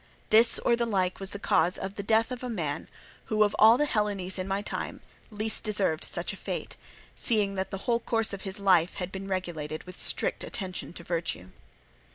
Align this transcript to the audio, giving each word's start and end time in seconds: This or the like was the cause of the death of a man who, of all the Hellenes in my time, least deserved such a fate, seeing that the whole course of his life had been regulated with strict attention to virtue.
This 0.31 0.57
or 0.57 0.75
the 0.75 0.87
like 0.87 1.19
was 1.19 1.29
the 1.29 1.37
cause 1.37 1.77
of 1.77 1.93
the 1.93 2.01
death 2.01 2.31
of 2.31 2.43
a 2.43 2.49
man 2.49 2.89
who, 3.25 3.43
of 3.43 3.55
all 3.59 3.77
the 3.77 3.85
Hellenes 3.85 4.39
in 4.39 4.47
my 4.47 4.63
time, 4.63 4.99
least 5.29 5.63
deserved 5.63 6.03
such 6.03 6.33
a 6.33 6.37
fate, 6.37 6.75
seeing 7.15 7.53
that 7.53 7.69
the 7.69 7.77
whole 7.85 7.99
course 7.99 8.33
of 8.33 8.41
his 8.41 8.59
life 8.59 8.95
had 8.95 9.11
been 9.11 9.27
regulated 9.27 9.83
with 9.83 9.99
strict 9.99 10.43
attention 10.43 10.91
to 10.93 11.03
virtue. 11.03 11.51